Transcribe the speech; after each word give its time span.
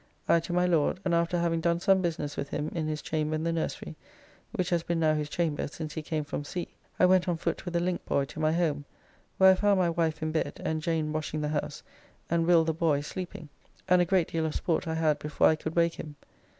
I 0.27 0.39
to 0.39 0.51
my 0.51 0.65
Lord, 0.65 0.99
and 1.05 1.13
after 1.13 1.37
having 1.37 1.61
done 1.61 1.79
some 1.79 2.01
business 2.01 2.35
with 2.35 2.49
him 2.49 2.69
in 2.73 2.87
his 2.87 3.03
chamber 3.03 3.35
in 3.35 3.43
the 3.43 3.53
Nursery, 3.53 3.95
which 4.51 4.71
has 4.71 4.81
been 4.81 4.99
now 4.99 5.13
his 5.13 5.29
chamber 5.29 5.67
since 5.67 5.93
he 5.93 6.01
came 6.01 6.23
from 6.23 6.43
sea, 6.43 6.69
I 6.99 7.05
went 7.05 7.27
on 7.29 7.37
foot 7.37 7.65
with 7.65 7.75
a 7.75 7.79
linkboy 7.79 8.25
to 8.29 8.39
my 8.39 8.51
home, 8.51 8.85
where 9.37 9.51
I 9.51 9.55
found 9.55 9.79
my 9.79 9.91
wife 9.91 10.23
in 10.23 10.31
bed 10.31 10.59
and 10.65 10.81
Jane 10.81 11.13
washing 11.13 11.41
the 11.41 11.49
house, 11.49 11.83
and 12.31 12.47
Will 12.47 12.63
the 12.63 12.73
boy 12.73 13.01
sleeping, 13.01 13.49
and 13.87 14.01
a 14.01 14.05
great 14.05 14.31
deal 14.31 14.47
of 14.47 14.55
sport 14.55 14.87
I 14.87 14.95
had 14.95 15.19
before 15.19 15.45
I 15.45 15.55
could 15.55 15.75
wake 15.75 15.93
him. 15.99 16.15